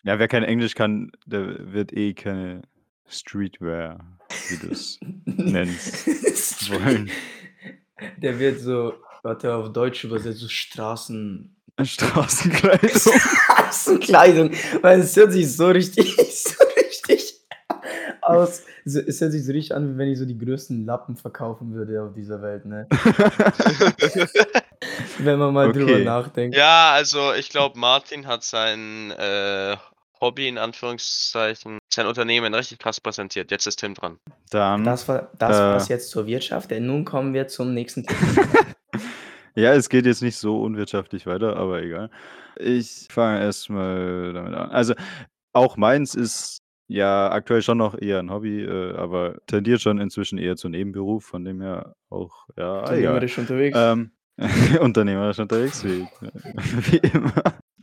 Ja, 0.04 0.18
wer 0.18 0.26
kein 0.26 0.42
Englisch 0.42 0.74
kann, 0.74 1.12
der 1.26 1.72
wird 1.72 1.92
eh 1.92 2.12
keine 2.12 2.62
Streetwear, 3.06 4.00
wie 4.48 4.56
du 4.56 4.72
es 4.72 4.98
nennst, 5.26 6.72
wollen. 6.72 7.08
Der 8.16 8.36
wird 8.40 8.58
so, 8.58 8.94
warte, 9.22 9.54
auf 9.54 9.72
Deutsch 9.72 10.02
übersetzt, 10.02 10.40
so 10.40 10.48
Straßen. 10.48 11.54
Straßenkleidung. 11.80 12.90
Straßenkleidung, 12.90 14.50
weil 14.80 15.00
es 15.02 15.14
hört 15.14 15.32
sich 15.32 15.54
so 15.54 15.68
richtig, 15.68 16.16
so 16.16 16.64
richtig 16.76 17.31
aus. 18.32 18.62
So, 18.84 19.00
es 19.06 19.20
hört 19.20 19.32
sich 19.32 19.44
so 19.44 19.52
richtig 19.52 19.74
an, 19.74 19.94
wie 19.94 19.98
wenn 19.98 20.08
ich 20.08 20.18
so 20.18 20.24
die 20.26 20.38
größten 20.38 20.84
Lappen 20.86 21.16
verkaufen 21.16 21.72
würde 21.74 22.02
auf 22.02 22.12
dieser 22.14 22.40
Welt, 22.42 22.64
ne? 22.66 22.86
Wenn 25.18 25.38
man 25.38 25.54
mal 25.54 25.72
drüber 25.72 25.92
Okay. 25.92 26.04
nachdenkt. 26.04 26.56
Ja, 26.56 26.92
also 26.92 27.32
ich 27.34 27.48
glaube, 27.50 27.78
Martin 27.78 28.26
hat 28.26 28.42
sein 28.42 29.10
äh, 29.12 29.76
Hobby 30.20 30.48
in 30.48 30.58
Anführungszeichen, 30.58 31.78
sein 31.92 32.06
Unternehmen 32.06 32.54
richtig 32.54 32.78
krass 32.78 33.00
präsentiert. 33.00 33.50
Jetzt 33.50 33.66
ist 33.66 33.76
Tim 33.78 33.94
dran. 33.94 34.18
Dann, 34.50 34.84
Das 34.84 35.06
war 35.08 35.30
das 35.38 35.56
Äh. 35.56 35.60
war's 35.60 35.88
jetzt 35.88 36.10
zur 36.10 36.26
Wirtschaft, 36.26 36.70
denn 36.70 36.86
nun 36.86 37.04
kommen 37.04 37.34
wir 37.34 37.48
zum 37.48 37.74
nächsten 37.74 38.04
Thema. 38.06 38.48
ja, 39.54 39.72
es 39.74 39.88
geht 39.88 40.06
jetzt 40.06 40.22
nicht 40.22 40.36
so 40.36 40.60
unwirtschaftlich 40.62 41.26
weiter, 41.26 41.56
aber 41.56 41.82
egal. 41.82 42.10
Ich 42.56 43.06
fange 43.10 43.40
erstmal 43.40 44.32
damit 44.32 44.54
an. 44.54 44.70
Also, 44.70 44.94
auch 45.52 45.76
meins 45.76 46.14
ist 46.14 46.61
ja 46.92 47.30
aktuell 47.30 47.62
schon 47.62 47.78
noch 47.78 48.00
eher 48.00 48.18
ein 48.18 48.30
Hobby, 48.30 48.62
äh, 48.62 48.94
aber 48.96 49.38
tendiert 49.46 49.80
schon 49.80 49.98
inzwischen 49.98 50.38
eher 50.38 50.56
zum 50.56 50.72
Nebenberuf, 50.72 51.24
von 51.24 51.44
dem 51.44 51.60
her 51.60 51.94
auch, 52.10 52.46
ja, 52.56 52.82
egal. 52.92 53.16
Unternehmerisch 53.16 53.38
unterwegs. 53.38 53.78
Ähm, 53.80 54.10
unternehmerisch 54.80 55.38
unterwegs, 55.38 55.84
wie, 55.84 56.06
wie 56.90 56.96
immer. 56.98 57.32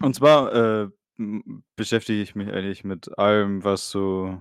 Und 0.01 0.15
zwar 0.15 0.53
äh, 0.53 0.87
beschäftige 1.75 2.21
ich 2.21 2.35
mich 2.35 2.49
eigentlich 2.49 2.83
mit 2.83 3.17
allem, 3.17 3.63
was 3.63 3.89
so 3.89 4.39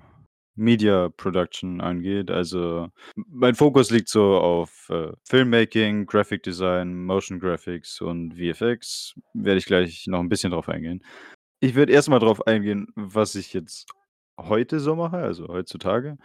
Media 0.55 1.09
Production 1.17 1.81
angeht. 1.81 2.31
Also 2.31 2.89
mein 3.15 3.55
Fokus 3.55 3.91
liegt 3.91 4.09
so 4.09 4.37
auf 4.37 4.89
äh, 4.91 5.13
Filmmaking, 5.25 6.07
Graphic 6.07 6.43
Design, 6.43 7.05
Motion 7.05 7.39
Graphics 7.39 8.01
und 8.01 8.35
VFX. 8.35 9.15
Werde 9.35 9.59
ich 9.59 9.67
gleich 9.67 10.07
noch 10.09 10.21
ein 10.21 10.29
bisschen 10.29 10.51
drauf 10.51 10.69
eingehen. 10.69 11.03
Ich 11.61 11.75
würde 11.75 11.93
erstmal 11.93 12.21
drauf 12.21 12.47
eingehen, 12.47 12.89
was 12.95 13.35
ich 13.35 13.53
jetzt 13.53 13.93
heute 14.39 14.81
so 14.81 14.95
mache, 14.97 15.19
also 15.19 15.49
heutzutage. 15.49 16.17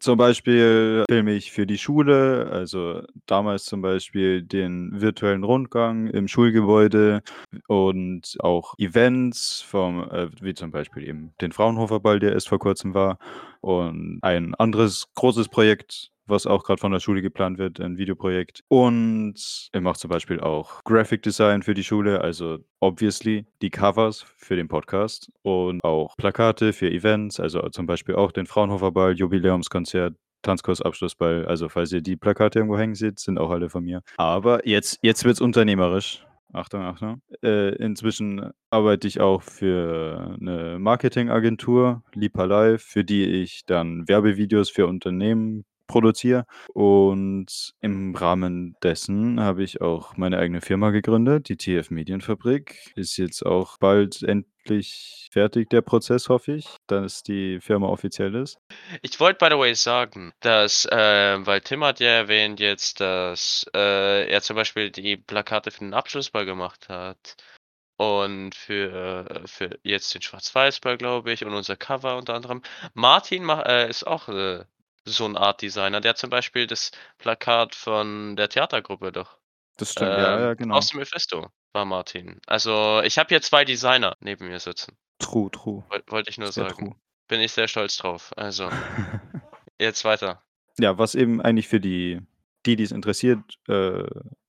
Zum 0.00 0.16
Beispiel 0.16 1.04
filme 1.10 1.34
ich 1.34 1.52
für 1.52 1.66
die 1.66 1.76
Schule, 1.78 2.48
also 2.50 3.02
damals 3.26 3.64
zum 3.66 3.82
Beispiel 3.82 4.42
den 4.42 5.00
virtuellen 5.00 5.44
Rundgang 5.44 6.06
im 6.08 6.26
Schulgebäude 6.26 7.22
und 7.68 8.36
auch 8.40 8.74
Events 8.78 9.60
vom, 9.62 10.02
äh, 10.10 10.28
wie 10.40 10.54
zum 10.54 10.70
Beispiel 10.70 11.06
eben 11.06 11.34
den 11.42 11.52
Fraunhofer 11.52 12.00
Ball, 12.00 12.18
der 12.18 12.32
erst 12.32 12.48
vor 12.48 12.58
kurzem 12.58 12.94
war 12.94 13.18
und 13.60 14.18
ein 14.22 14.54
anderes 14.54 15.06
großes 15.14 15.48
Projekt, 15.48 16.10
was 16.26 16.46
auch 16.46 16.64
gerade 16.64 16.80
von 16.80 16.92
der 16.92 17.00
Schule 17.00 17.22
geplant 17.22 17.58
wird, 17.58 17.80
ein 17.80 17.98
Videoprojekt. 17.98 18.62
Und 18.68 19.34
ich 19.72 19.80
mache 19.80 19.98
zum 19.98 20.10
Beispiel 20.10 20.40
auch 20.40 20.82
Graphic 20.84 21.22
Design 21.22 21.62
für 21.62 21.74
die 21.74 21.84
Schule, 21.84 22.20
also 22.20 22.58
obviously 22.80 23.46
die 23.62 23.70
Covers 23.70 24.24
für 24.36 24.56
den 24.56 24.68
Podcast 24.68 25.30
und 25.42 25.84
auch 25.84 26.16
Plakate 26.16 26.72
für 26.72 26.90
Events, 26.90 27.40
also 27.40 27.68
zum 27.70 27.86
Beispiel 27.86 28.14
auch 28.14 28.32
den 28.32 28.46
Fraunhofer 28.46 28.92
Ball, 28.92 29.14
Jubiläumskonzert, 29.14 30.14
Tanzkurs 30.42 30.80
Abschlussball. 30.80 31.44
Also 31.46 31.68
falls 31.68 31.92
ihr 31.92 32.00
die 32.00 32.16
Plakate 32.16 32.60
irgendwo 32.60 32.78
hängen 32.78 32.94
seht, 32.94 33.18
sind 33.18 33.38
auch 33.38 33.50
alle 33.50 33.68
von 33.68 33.84
mir. 33.84 34.02
Aber 34.16 34.66
jetzt, 34.66 34.98
jetzt 35.02 35.24
wird 35.24 35.34
es 35.34 35.40
unternehmerisch. 35.40 36.24
Achtung, 36.52 36.82
Achtung. 36.82 37.22
Äh, 37.42 37.76
inzwischen 37.76 38.50
arbeite 38.70 39.06
ich 39.06 39.20
auch 39.20 39.42
für 39.42 40.36
eine 40.40 40.78
Marketingagentur, 40.78 42.02
Lipa 42.14 42.44
Live, 42.44 42.82
für 42.82 43.04
die 43.04 43.24
ich 43.24 43.64
dann 43.66 44.08
Werbevideos 44.08 44.70
für 44.70 44.86
Unternehmen 44.86 45.64
produziere. 45.86 46.46
Und 46.72 47.74
im 47.80 48.14
Rahmen 48.14 48.76
dessen 48.82 49.40
habe 49.40 49.62
ich 49.62 49.80
auch 49.80 50.16
meine 50.16 50.38
eigene 50.38 50.60
Firma 50.60 50.90
gegründet, 50.90 51.48
die 51.48 51.56
TF 51.56 51.90
Medienfabrik. 51.90 52.92
Ist 52.94 53.16
jetzt 53.16 53.44
auch 53.44 53.78
bald 53.78 54.22
endlich 54.70 55.28
fertig, 55.32 55.68
der 55.70 55.82
Prozess, 55.82 56.28
hoffe 56.28 56.52
ich, 56.52 56.66
dass 56.86 57.22
die 57.22 57.60
Firma 57.60 57.88
offiziell 57.88 58.34
ist. 58.34 58.58
Ich 59.02 59.18
wollte, 59.20 59.38
by 59.38 59.54
the 59.54 59.58
way, 59.58 59.74
sagen, 59.74 60.32
dass, 60.40 60.86
äh, 60.86 61.46
weil 61.46 61.60
Tim 61.60 61.84
hat 61.84 62.00
ja 62.00 62.08
erwähnt 62.08 62.60
jetzt, 62.60 63.00
dass 63.00 63.66
äh, 63.74 64.28
er 64.28 64.42
zum 64.42 64.56
Beispiel 64.56 64.90
die 64.90 65.16
Plakate 65.16 65.70
für 65.70 65.80
den 65.80 65.94
Abschlussball 65.94 66.46
gemacht 66.46 66.88
hat. 66.88 67.36
Und 67.96 68.54
für, 68.54 69.28
äh, 69.28 69.46
für 69.46 69.78
jetzt 69.82 70.14
den 70.14 70.22
Schwarz-Weiß-Ball, 70.22 70.96
glaube 70.96 71.32
ich, 71.32 71.44
und 71.44 71.52
unser 71.52 71.76
Cover 71.76 72.16
unter 72.16 72.34
anderem. 72.34 72.62
Martin 72.94 73.44
mach, 73.44 73.66
äh, 73.66 73.90
ist 73.90 74.06
auch 74.06 74.28
äh, 74.28 74.64
so 75.04 75.26
ein 75.26 75.36
Art 75.36 75.60
Designer. 75.60 76.00
Der 76.00 76.10
hat 76.10 76.18
zum 76.18 76.30
Beispiel 76.30 76.66
das 76.66 76.92
Plakat 77.18 77.74
von 77.74 78.36
der 78.36 78.48
Theatergruppe 78.48 79.12
doch. 79.12 79.36
Das 79.76 79.92
stimmt, 79.92 80.10
ja, 80.10 80.36
ähm, 80.36 80.42
ja, 80.42 80.54
genau. 80.54 80.76
Aus 80.76 80.88
dem 80.88 81.00
Mephisto 81.00 81.50
war 81.72 81.84
Martin. 81.84 82.40
Also 82.46 83.00
ich 83.04 83.18
habe 83.18 83.28
hier 83.28 83.42
zwei 83.42 83.64
Designer 83.64 84.16
neben 84.20 84.48
mir 84.48 84.58
sitzen. 84.60 84.96
True, 85.18 85.50
true. 85.50 85.84
Woll- 85.90 86.02
Wollte 86.08 86.30
ich 86.30 86.38
nur 86.38 86.50
Sehr 86.52 86.68
sagen. 86.68 86.96
Bin 87.28 87.40
ich 87.40 87.52
sehr 87.52 87.68
stolz 87.68 87.96
drauf. 87.96 88.32
Also, 88.36 88.68
jetzt 89.78 90.04
weiter. 90.04 90.42
Ja, 90.78 90.98
was 90.98 91.14
eben 91.14 91.40
eigentlich 91.40 91.68
für 91.68 91.80
die 91.80 92.20
die, 92.66 92.76
die 92.76 92.82
es 92.82 92.92
interessiert, 92.92 93.38
äh, 93.68 94.04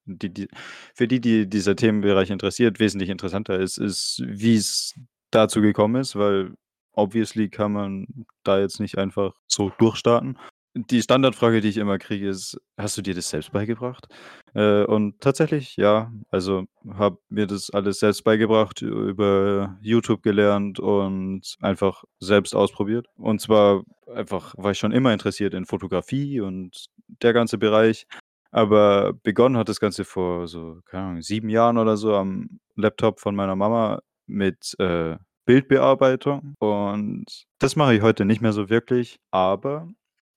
die, 0.06 0.34
die, 0.34 0.48
für 0.94 1.08
die, 1.08 1.22
die 1.22 1.48
dieser 1.50 1.76
Themenbereich 1.78 2.30
interessiert, 2.30 2.80
wesentlich 2.80 3.10
interessanter 3.10 3.58
ist, 3.58 3.78
ist, 3.78 4.22
wie 4.26 4.56
es 4.56 4.96
dazu 5.30 5.62
gekommen 5.62 6.02
ist, 6.02 6.18
weil 6.18 6.54
obviously 6.92 7.48
kann 7.50 7.72
man 7.72 8.26
da 8.44 8.60
jetzt 8.60 8.82
nicht 8.82 8.98
einfach 8.98 9.34
so 9.48 9.70
durchstarten. 9.78 10.38
Die 10.76 11.02
Standardfrage, 11.02 11.60
die 11.60 11.68
ich 11.68 11.78
immer 11.78 11.98
kriege, 11.98 12.30
ist: 12.30 12.58
„Hast 12.78 12.98
du 12.98 13.02
dir 13.02 13.14
das 13.14 13.30
selbst 13.30 13.52
beigebracht?“ 13.52 14.08
Äh, 14.54 14.84
und 14.86 15.20
tatsächlich 15.20 15.76
ja. 15.76 16.12
Also, 16.30 16.64
habe 16.90 17.18
mir 17.30 17.46
das 17.46 17.70
alles 17.72 18.00
selbst 18.00 18.24
beigebracht, 18.24 18.82
über 18.82 19.78
YouTube 19.82 20.24
gelernt 20.24 20.80
und 20.80 21.56
einfach 21.62 22.04
selbst 22.20 22.56
ausprobiert. 22.56 23.08
Und 23.18 23.42
zwar 23.42 23.84
einfach 24.16 24.54
war 24.58 24.72
ich 24.72 24.80
schon 24.80 24.94
immer 24.94 25.12
interessiert 25.12 25.54
in 25.54 25.66
Fotografie 25.66 26.40
und 26.40 26.86
der 27.22 27.34
ganze 27.34 27.58
Bereich. 27.58 28.06
Aber 28.52 29.14
begonnen 29.24 29.58
hat 29.58 29.68
das 29.70 29.80
Ganze 29.82 30.06
vor 30.06 30.48
so, 30.48 30.80
keine 30.86 31.04
Ahnung, 31.08 31.22
7 31.22 31.50
Jahren 31.50 31.78
oder 31.78 31.98
so 31.98 32.16
am 32.16 32.60
Laptop 32.76 33.20
von 33.20 33.36
meiner 33.36 33.56
Mama 33.58 34.00
mit, 34.26 34.74
äh, 34.80 35.18
Bildbearbeitung. 35.46 36.54
Und 36.60 37.26
das 37.60 37.76
mache 37.76 37.96
ich 37.96 38.02
heute 38.02 38.24
nicht 38.26 38.42
mehr 38.42 38.54
so 38.54 38.70
wirklich, 38.70 39.18
aber 39.32 39.88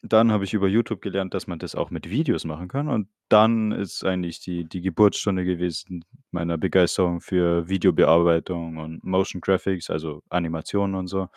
dann 0.06 0.32
habe 0.32 0.44
ich 0.44 0.54
über 0.54 0.68
YouTube 0.68 1.00
gelernt, 1.00 1.34
dass 1.34 1.46
man 1.46 1.58
das 1.58 1.74
auch 1.74 1.90
mit 1.90 2.10
Videos 2.10 2.44
machen 2.44 2.68
kann 2.68 2.88
und 2.88 3.08
dann 3.28 3.72
ist 3.72 4.04
eigentlich 4.04 4.40
die 4.40 4.64
die 4.64 4.82
Geburtsstunde 4.82 5.44
gewesen 5.44 6.04
meiner 6.30 6.58
Begeisterung 6.58 7.20
für 7.20 7.68
Videobearbeitung 7.68 8.76
und 8.76 9.04
Motion 9.04 9.40
Graphics, 9.40 9.90
also 9.90 10.22
Animationen 10.30 10.96
und 10.96 11.06
so. 11.08 11.28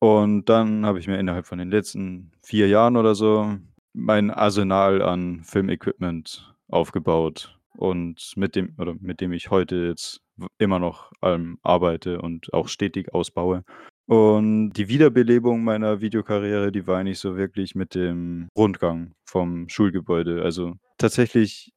Und 0.00 0.48
dann 0.48 0.86
habe 0.86 0.98
ich 0.98 1.06
mir 1.06 1.18
innerhalb 1.18 1.46
von 1.46 1.58
den 1.58 1.70
letzten 1.70 2.32
4 2.42 2.68
Jahren 2.68 2.96
oder 2.96 3.14
so 3.14 3.56
mein 3.94 4.30
Arsenal 4.30 5.02
an 5.02 5.42
Filmequipment 5.44 6.54
aufgebaut 6.68 7.58
und 7.76 8.32
mit 8.36 8.56
dem 8.56 8.74
oder 8.78 8.94
mit 9.00 9.20
dem 9.20 9.32
ich 9.32 9.50
heute 9.50 9.76
jetzt 9.76 10.20
immer 10.58 10.78
noch, 10.78 11.12
ähm, 11.22 11.58
arbeite 11.62 12.20
und 12.20 12.52
auch 12.52 12.68
stetig 12.68 13.14
ausbaue. 13.14 13.64
Und 14.06 14.72
die 14.74 14.88
Wiederbelebung 14.88 15.64
meiner 15.64 16.00
Videokarriere, 16.00 16.70
die 16.72 16.86
war 16.86 16.98
eigentlich 16.98 17.18
so 17.18 17.36
wirklich 17.36 17.74
mit 17.74 17.94
dem 17.94 18.48
Rundgang 18.56 19.14
vom 19.24 19.68
Schulgebäude. 19.68 20.42
Also, 20.42 20.74
tatsächlich 20.98 21.74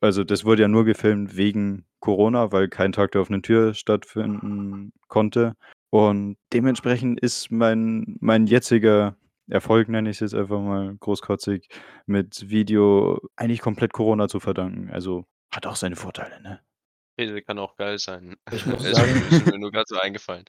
also, 0.00 0.24
das 0.24 0.44
wurde 0.44 0.62
ja 0.62 0.68
nur 0.68 0.84
gefilmt 0.84 1.36
wegen 1.36 1.84
Corona, 2.00 2.52
weil 2.52 2.68
kein 2.68 2.92
Tag 2.92 3.12
der 3.12 3.20
offenen 3.20 3.42
Tür 3.42 3.74
stattfinden 3.74 4.92
konnte. 5.08 5.54
Und 5.90 6.36
dementsprechend 6.52 7.20
ist 7.20 7.50
mein 7.50 8.16
mein 8.20 8.46
jetziger 8.46 9.16
Erfolg, 9.48 9.88
nenne 9.88 10.10
ich's 10.10 10.20
jetzt 10.20 10.34
einfach 10.34 10.60
mal 10.60 10.96
großkotzig, 10.98 11.68
mit 12.06 12.48
Video 12.50 13.20
eigentlich 13.36 13.60
komplett 13.60 13.92
Corona 13.92 14.28
zu 14.28 14.40
verdanken. 14.40 14.90
Also, 14.90 15.24
hat 15.50 15.66
auch 15.66 15.76
seine 15.76 15.96
Vorteile, 15.96 16.40
ne? 16.42 16.60
Käse 17.16 17.42
kann 17.42 17.58
auch 17.58 17.76
geil 17.76 17.98
sein. 17.98 18.36
Ich 18.52 18.66
muss 18.66 18.84
Ist 18.84 18.96
sagen 18.96 19.22
ist 19.30 19.46
mir 19.46 19.58
nur 19.58 19.72
grad 19.72 19.88
so 19.88 19.98
eingefallen. 19.98 20.44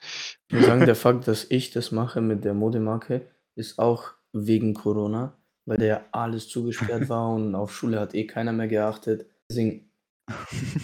Ich 0.47 0.55
muss 0.55 0.65
sagen, 0.65 0.85
der 0.85 0.95
Fakt, 0.95 1.27
dass 1.27 1.45
ich 1.49 1.71
das 1.71 1.91
mache 1.91 2.21
mit 2.21 2.43
der 2.45 2.53
Modemarke, 2.53 3.27
ist 3.55 3.79
auch 3.79 4.11
wegen 4.33 4.73
Corona, 4.73 5.37
weil 5.65 5.81
ja 5.81 6.05
alles 6.11 6.49
zugesperrt 6.49 7.09
war 7.09 7.33
und 7.33 7.55
auf 7.55 7.73
Schule 7.73 7.99
hat 7.99 8.13
eh 8.13 8.27
keiner 8.27 8.53
mehr 8.53 8.67
geachtet. 8.67 9.25
Deswegen 9.49 9.89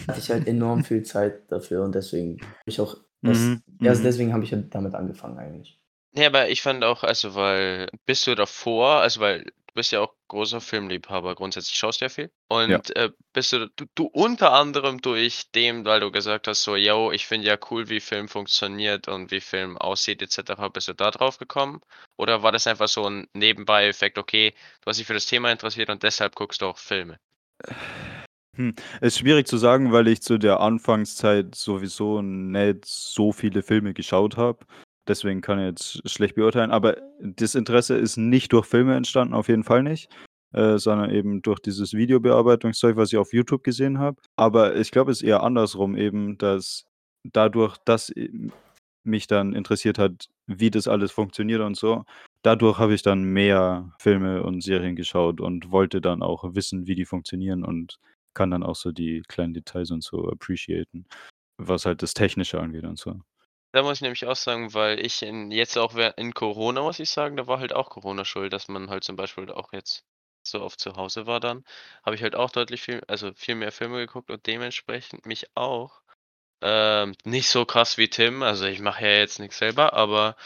hatte 0.08 0.18
ich 0.18 0.30
halt 0.30 0.46
enorm 0.46 0.84
viel 0.84 1.02
Zeit 1.02 1.52
dafür 1.52 1.84
und 1.84 1.94
deswegen 1.94 2.40
habe 2.40 2.50
ich 2.66 2.80
auch 2.80 2.96
erst 3.22 3.42
Mhm, 3.42 3.62
erst 3.80 4.00
mhm. 4.00 4.04
deswegen 4.04 4.32
habe 4.32 4.44
ich 4.44 4.52
halt 4.52 4.74
damit 4.74 4.94
angefangen 4.94 5.38
eigentlich. 5.38 5.78
Ne, 6.12 6.26
aber 6.26 6.48
ich 6.48 6.62
fand 6.62 6.84
auch 6.84 7.02
also, 7.02 7.34
weil 7.34 7.88
bist 8.06 8.26
du 8.26 8.34
davor 8.34 9.00
also, 9.00 9.20
weil 9.20 9.52
bist 9.74 9.92
ja 9.92 10.00
auch 10.00 10.14
großer 10.28 10.60
Filmliebhaber 10.60 11.34
grundsätzlich, 11.34 11.76
schaust 11.76 12.00
ja 12.00 12.08
viel 12.08 12.30
Ja. 12.66 12.80
und, 12.80 12.94
äh, 12.96 13.10
bist 13.32 13.52
du 13.52 13.68
du 13.76 13.86
du 13.94 14.04
unter 14.06 14.52
anderem 14.52 15.00
durch 15.00 15.50
dem, 15.54 15.84
weil 15.84 16.00
du 16.00 16.10
gesagt 16.12 16.48
hast, 16.48 16.62
so: 16.62 16.76
„Jo, 16.76 17.10
ich 17.12 17.26
finde 17.26 17.46
ja 17.48 17.58
cool, 17.70 17.88
wie 17.90 18.00
Film 18.00 18.28
funktioniert 18.28 19.08
und 19.08 19.30
wie 19.30 19.40
Film 19.40 19.76
aussieht 19.78 20.22
et 20.22 20.30
cetera.“ 20.32 20.68
Bist 20.68 20.88
du 20.88 20.94
da 20.94 21.10
drauf 21.10 21.38
gekommen? 21.38 21.80
Oder 22.16 22.42
war 22.42 22.52
das 22.52 22.66
einfach 22.66 22.88
so 22.88 23.04
'n 23.06 23.28
Nebenbei-Effekt, 23.34 24.18
okay, 24.18 24.54
du 24.82 24.86
hast 24.90 24.98
dich 24.98 25.06
für 25.06 25.14
das 25.14 25.26
Thema 25.26 25.50
interessiert 25.52 25.90
und 25.90 26.02
deshalb 26.02 26.34
guckst 26.36 26.62
du 26.62 26.66
auch 26.66 26.78
Filme? 26.78 27.18
Hm, 28.56 28.74
ist 29.00 29.18
schwierig 29.18 29.48
zu 29.48 29.58
sagen, 29.58 29.92
weil 29.92 30.08
ich 30.08 30.22
zu 30.22 30.38
der 30.38 30.60
Anfangszeit 30.60 31.54
sowieso 31.56 32.22
nicht 32.22 32.84
so 32.84 33.32
viele 33.32 33.62
Filme 33.64 33.94
geschaut 33.94 34.36
habe. 34.36 34.64
Deswegen 35.06 35.40
kann 35.40 35.58
ich 35.58 35.66
jetzt 35.66 36.10
schlecht 36.10 36.34
beurteilen, 36.34 36.70
aber 36.70 36.96
das 37.20 37.54
Interesse 37.54 37.96
ist 37.96 38.16
nicht 38.16 38.52
durch 38.52 38.66
Filme 38.66 38.94
entstanden, 38.96 39.34
auf 39.34 39.48
jeden 39.48 39.64
Fall 39.64 39.82
nicht, 39.82 40.08
äh, 40.52 40.78
sondern 40.78 41.10
eben 41.10 41.42
durch 41.42 41.60
dieses 41.60 41.92
Videobearbeitungszeug, 41.92 42.96
was 42.96 43.12
ich 43.12 43.18
auf 43.18 43.32
YouTube 43.32 43.64
gesehen 43.64 43.98
habe. 43.98 44.16
Aber 44.36 44.76
ich 44.76 44.90
glaube, 44.90 45.12
es 45.12 45.20
ist 45.20 45.28
eher 45.28 45.42
andersrum 45.42 45.96
eben, 45.96 46.38
dass 46.38 46.86
dadurch, 47.22 47.76
dass, 47.84 48.10
mich 49.04 49.26
dann 49.26 49.52
interessiert 49.54 49.98
hat, 49.98 50.28
wie 50.46 50.70
das 50.70 50.88
alles 50.88 51.12
funktioniert 51.12 51.60
und 51.60 51.76
so, 51.76 52.04
dadurch 52.42 52.78
habe 52.78 52.94
ich 52.94 53.02
dann 53.02 53.24
mehr 53.24 53.92
Filme 53.98 54.42
und 54.42 54.62
Serien 54.62 54.96
geschaut 54.96 55.40
und 55.40 55.70
wollte 55.70 56.00
dann 56.00 56.22
auch 56.22 56.54
wissen, 56.54 56.86
wie 56.86 56.94
die 56.94 57.04
funktionieren 57.04 57.64
und 57.64 57.98
kann 58.34 58.50
dann 58.50 58.62
auch 58.62 58.76
so 58.76 58.92
die 58.92 59.22
kleinen 59.28 59.54
Details 59.54 59.90
und 59.90 60.02
so 60.02 60.28
appreciaten, 60.28 61.06
was 61.58 61.86
halt 61.86 62.02
das 62.02 62.14
Technische 62.14 62.60
angeht 62.60 62.84
und 62.84 62.98
so. 62.98 63.20
Da 63.74 63.82
muss 63.82 63.98
ich 63.98 64.02
nämlich 64.02 64.24
auch 64.24 64.36
sagen, 64.36 64.72
weil 64.72 65.04
ich 65.04 65.20
in 65.24 65.50
jetzt 65.50 65.76
auch 65.78 65.94
währ 65.96 66.16
in 66.16 66.32
Corona 66.32 66.82
muss 66.82 67.00
ich 67.00 67.10
sagen, 67.10 67.36
da 67.36 67.48
war 67.48 67.58
halt 67.58 67.72
auch 67.72 67.90
Corona 67.90 68.24
schuld, 68.24 68.52
dass 68.52 68.68
man 68.68 68.88
halt 68.88 69.02
zum 69.02 69.16
Beispiel 69.16 69.50
auch 69.50 69.72
jetzt 69.72 70.04
so 70.46 70.62
oft 70.62 70.78
zu 70.78 70.94
Hause 70.94 71.26
war 71.26 71.40
dann, 71.40 71.64
habe 72.04 72.14
ich 72.14 72.22
halt 72.22 72.36
auch 72.36 72.52
deutlich 72.52 72.82
viel 72.82 73.02
also, 73.08 73.32
viel 73.34 73.56
mehr 73.56 73.72
Filme 73.72 73.96
geguckt 73.98 74.30
und 74.30 74.46
dementsprechend 74.46 75.26
mich 75.26 75.48
auch, 75.56 76.02
ähm, 76.62 77.14
nicht 77.24 77.48
so 77.50 77.64
krass 77.66 77.98
wie 77.98 78.08
Tim, 78.08 78.42
also, 78.44 78.66
ich 78.66 78.80
mache 78.80 79.04
ja 79.04 79.12
jetzt 79.18 79.40
nix 79.40 79.58
selber, 79.58 79.94
aber 79.94 80.36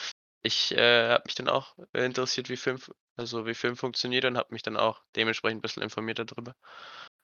ich, 0.42 0.73
äh, 0.76 1.11
habe 1.11 1.25
mich 1.26 1.35
dann 1.37 1.49
auch 1.50 1.76
interessiert, 1.94 2.49
wie 2.50 2.56
Film 2.56 2.78
also, 3.16 3.47
wie 3.47 3.54
Film 3.54 3.76
funktioniert 3.76 4.25
und 4.26 4.38
habe 4.38 4.52
mich 4.54 4.62
dann 4.62 4.76
auch 4.78 5.02
dementsprechend 5.16 5.62
bisschen 5.62 5.82
informiert 5.82 6.18
da 6.20 6.25
drüber, 6.25 6.54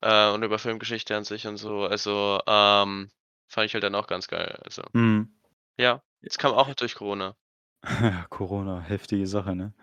äh, 0.02 0.30
und 0.32 0.42
über 0.42 0.58
Filmgeschichte 0.58 1.16
an 1.16 1.24
sich 1.24 1.46
und 1.46 1.56
so. 1.58 1.84
Also, 1.84 2.40
ähm, 2.46 3.10
fand 3.48 3.66
ich 3.66 3.74
halt 3.74 3.84
dann 3.84 3.94
auch 3.94 4.06
ganz 4.08 4.28
geil, 4.28 4.60
also 4.64 4.82
Mhm. 4.92 5.30
Ja, 5.78 6.02
es 6.22 6.38
kam 6.38 6.52
auch 6.52 6.72
durch 6.74 6.94
Corona. 6.94 7.34
Corona, 8.30 8.80
heftige 8.80 9.26
Sache, 9.26 9.54
ne? 9.54 9.74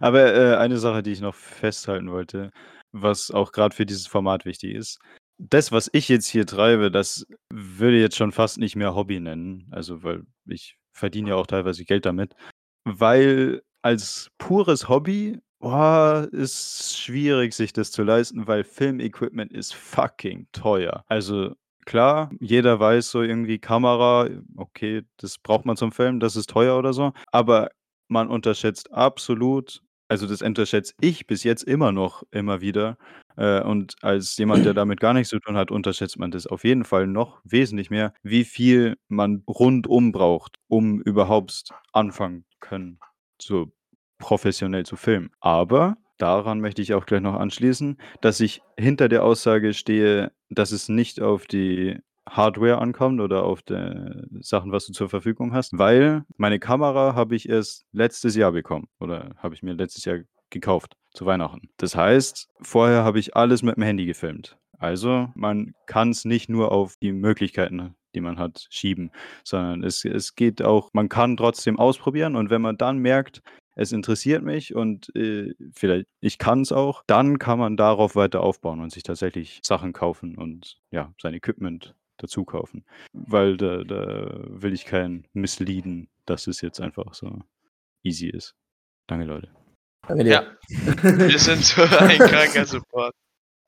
Aber, 0.00 0.34
äh, 0.34 0.56
eine 0.56 0.78
Sache, 0.78 1.02
die 1.02 1.12
ich 1.12 1.20
noch 1.20 1.34
festhalten 1.34 2.10
wollte, 2.10 2.50
was 2.92 3.30
auch 3.30 3.52
grad 3.52 3.74
für 3.74 3.86
dieses 3.86 4.06
Format 4.06 4.44
wichtig 4.44 4.74
ist. 4.74 4.98
Das, 5.38 5.72
was 5.72 5.88
ich 5.92 6.08
jetzt 6.08 6.26
hier 6.26 6.46
treibe, 6.46 6.90
das 6.90 7.26
würde 7.52 7.96
ich 7.96 8.02
jetzt 8.02 8.16
schon 8.16 8.32
fast 8.32 8.58
nicht 8.58 8.76
mehr 8.76 8.94
Hobby 8.94 9.20
nennen, 9.20 9.68
also, 9.70 10.02
weil 10.02 10.24
ich 10.46 10.76
verdiene 10.92 11.30
ja 11.30 11.36
auch 11.36 11.46
teilweise 11.46 11.84
Geld 11.84 12.04
damit, 12.06 12.34
weil 12.84 13.62
als 13.82 14.30
pures 14.38 14.88
Hobby, 14.88 15.40
boah, 15.60 16.28
ist 16.32 16.98
schwierig, 16.98 17.54
sich 17.54 17.72
das 17.72 17.90
zu 17.92 18.02
leisten, 18.02 18.46
weil 18.46 18.64
Filmequipment 18.64 19.52
ist 19.52 19.74
fucking 19.74 20.46
teuer. 20.52 21.04
Also, 21.08 21.54
klar, 21.86 22.30
jeder 22.40 22.78
weiß 22.80 23.10
so 23.10 23.22
irgendwie 23.22 23.58
Kamera, 23.58 24.28
okay, 24.56 25.02
das 25.18 25.38
braucht 25.38 25.66
man 25.66 25.76
zum 25.76 25.92
Filmen, 25.92 26.20
das 26.20 26.36
ist 26.36 26.50
teuer 26.50 26.78
oder 26.78 26.92
so, 26.92 27.12
aber 27.32 27.70
man 28.08 28.28
unterschätzt 28.28 28.92
absolut 28.92 29.82
also, 30.08 30.26
das 30.26 30.42
unterschätze 30.42 30.92
ich 31.00 31.28
bis 31.28 31.44
jetzt 31.44 31.62
immer 31.62 31.92
noch 31.92 32.24
immer 32.32 32.60
wieder, 32.60 32.98
äh, 33.36 33.62
und 33.62 33.94
als 34.02 34.36
jemand, 34.38 34.64
der 34.66 34.74
damit 34.74 34.98
gar 34.98 35.14
nichts 35.14 35.30
zu 35.30 35.38
tun 35.38 35.56
hat, 35.56 35.70
unterschätzt 35.70 36.18
man 36.18 36.32
das 36.32 36.48
auf 36.48 36.64
jeden 36.64 36.84
Fall 36.84 37.06
noch 37.06 37.40
wesentlich 37.44 37.90
mehr, 37.90 38.12
wie 38.24 38.42
viel 38.44 38.96
man 39.08 39.44
rundum 39.46 40.10
braucht, 40.10 40.56
um 40.68 41.00
überhaupt 41.00 41.70
anfangen 41.92 42.44
können, 42.58 42.98
so 43.40 43.72
professionell 44.18 44.84
zu 44.84 44.96
filmen. 44.96 45.30
Aber 45.40 45.96
daran 46.20 46.60
möchte 46.60 46.82
ich 46.82 46.94
auch 46.94 47.06
gleich 47.06 47.20
noch 47.20 47.34
anschließen, 47.34 47.98
dass 48.20 48.40
ich 48.40 48.62
hinter 48.78 49.08
der 49.08 49.24
Aussage 49.24 49.74
stehe, 49.74 50.32
dass 50.48 50.72
es 50.72 50.88
nicht 50.88 51.20
auf 51.20 51.46
die 51.46 51.98
Hardware 52.28 52.78
ankommt 52.78 53.20
oder 53.20 53.44
auf 53.44 53.62
de 53.62 54.24
Sachen, 54.40 54.72
was 54.72 54.86
du 54.86 54.92
zur 54.92 55.08
Verfügung 55.08 55.52
hast, 55.52 55.76
weil 55.76 56.24
meine 56.36 56.58
Kamera 56.58 57.14
habe 57.14 57.34
ich 57.34 57.48
erst 57.48 57.86
letztes 57.92 58.36
Jahr 58.36 58.52
bekommen 58.52 58.88
oder 59.00 59.30
habe 59.38 59.54
ich 59.54 59.62
mir 59.62 59.72
letztes 59.72 60.04
Jahr 60.04 60.18
gekauft 60.50 60.96
zu 61.12 61.26
Weihnachten. 61.26 61.70
Das 61.76 61.96
heißt, 61.96 62.48
vorher 62.60 63.04
habe 63.04 63.18
ich 63.18 63.36
alles 63.36 63.62
mit'm 63.62 63.84
Handy 63.84 64.06
gefilmt. 64.06 64.58
Also, 64.78 65.28
man 65.34 65.74
kann's 65.86 66.24
nicht 66.24 66.48
nur 66.48 66.72
auf 66.72 66.96
die 67.02 67.12
Möglichkeiten, 67.12 67.94
die 68.14 68.20
man 68.20 68.38
hat, 68.38 68.66
schieben, 68.70 69.10
sondern 69.44 69.84
es 69.84 70.04
es 70.04 70.34
geht 70.34 70.62
auch 70.62 70.90
man 70.92 71.08
kann 71.08 71.36
trotzdem 71.36 71.78
ausprobieren 71.78 72.34
und 72.34 72.50
wenn 72.50 72.62
man 72.62 72.76
dann 72.76 72.98
merkt, 72.98 73.42
es 73.74 73.92
interessiert 73.92 74.42
mich 74.42 74.74
und, 74.74 75.14
äh, 75.16 75.54
vielleicht 75.72 76.06
ich 76.20 76.38
kann's 76.38 76.72
auch, 76.72 77.02
dann 77.06 77.38
kann 77.38 77.58
man 77.58 77.76
darauf 77.76 78.16
weiter 78.16 78.40
aufbauen 78.42 78.80
und 78.80 78.90
sich 78.92 79.02
tatsächlich 79.02 79.60
Sachen 79.62 79.92
kaufen 79.92 80.36
und, 80.36 80.78
ja, 80.90 81.12
sein 81.20 81.34
Equipment 81.34 81.94
dazu 82.18 82.44
kaufen, 82.44 82.84
weil 83.12 83.56
da 83.56 83.82
da 83.84 84.40
will 84.48 84.74
ich 84.74 84.84
keinen 84.84 85.26
misleaden, 85.32 86.08
dass 86.26 86.46
es 86.46 86.60
jetzt 86.60 86.80
einfach 86.80 87.14
so 87.14 87.38
easy 88.02 88.28
ist. 88.28 88.54
Danke, 89.06 89.24
Leute. 89.24 89.48
Danke 90.06 90.26
Ja, 90.28 90.42
dir. 90.42 90.56
wir 91.30 91.38
sind 91.38 91.64
so 91.64 91.82
ein 91.82 92.18
kranker 92.18 92.66
Support. 92.66 93.14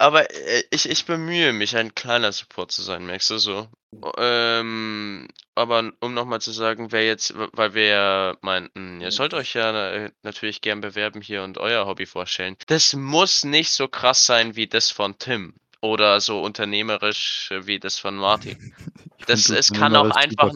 Aber, 0.03 0.29
äh, 0.33 0.65
ich 0.71 0.91
ich 0.91 1.07
bemühe 1.07 1.53
mich, 1.53 1.77
ein 1.77 1.95
kleiner 1.95 2.33
Support 2.33 2.73
zu 2.73 2.83
sein, 2.83 3.07
merkst 3.07 3.31
du 3.31 3.39
so? 3.39 3.69
Ähm, 4.17 5.29
aber 5.55 5.93
um 6.01 6.13
noch 6.13 6.25
mal 6.25 6.41
zu 6.41 6.51
sagen, 6.51 6.91
wer 6.91 7.07
jetzt 7.07 7.35
weil 7.37 7.75
wir 7.75 7.87
ja 7.87 8.37
meinten, 8.41 9.01
ihr 9.01 9.13
sollt 9.13 9.33
euch 9.33 9.55
ja, 9.55 9.93
äh, 9.93 10.11
natürlich 10.25 10.61
gern 10.61 10.81
bewerben 10.81 11.21
hier 11.21 11.45
und 11.45 11.57
euer 11.57 11.87
Hobby 11.87 12.07
vorstellen. 12.07 12.57
Das 12.67 12.95
muss 12.95 13.45
nicht 13.45 13.71
so 13.71 13.87
krass 13.87 14.27
sein 14.27 14.57
wie 14.57 14.67
das 14.67 14.91
von 14.91 15.19
Tim 15.19 15.55
oder 15.81 16.21
so 16.21 16.43
unternehmerisch 16.43 17.53
äh, 17.53 17.69
wie 17.69 17.79
das 17.79 18.01
von 18.01 18.17
Martin. 18.17 18.75
Das 19.29 19.51
es 19.51 19.73
kann 19.73 19.95
auch 19.95 20.11
einfach 20.11 20.51